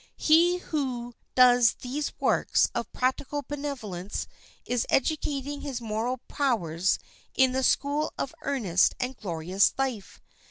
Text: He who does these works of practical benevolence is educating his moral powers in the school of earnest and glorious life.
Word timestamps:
He 0.17 0.57
who 0.57 1.13
does 1.35 1.73
these 1.73 2.11
works 2.19 2.71
of 2.73 2.91
practical 2.91 3.43
benevolence 3.43 4.25
is 4.65 4.87
educating 4.89 5.61
his 5.61 5.79
moral 5.79 6.17
powers 6.27 6.97
in 7.35 7.51
the 7.51 7.61
school 7.61 8.11
of 8.17 8.33
earnest 8.41 8.95
and 8.99 9.15
glorious 9.15 9.75
life. 9.77 10.19